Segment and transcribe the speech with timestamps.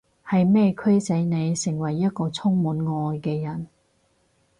[0.27, 3.67] 係咩驅使你成為一個充滿愛嘅人？